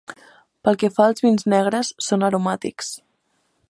Pel 0.67 0.79
que 0.83 0.89
fa 0.95 1.05
als 1.09 1.25
vins 1.27 1.47
negres, 1.55 1.93
són 2.09 2.29
aromàtics. 2.31 2.95